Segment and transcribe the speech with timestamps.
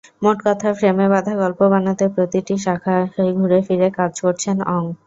[0.23, 3.05] মোটকথা, ফ্রেমে বাঁধা গল্প বানাতে প্রতিটি শাখায়
[3.39, 4.83] ঘুরেফিরে কাজ করেছেন অং।